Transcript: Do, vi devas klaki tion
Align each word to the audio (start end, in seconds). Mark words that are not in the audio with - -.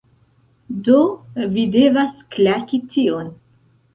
Do, 0.87 0.95
vi 1.57 1.67
devas 1.77 2.17
klaki 2.37 2.79
tion 2.95 3.29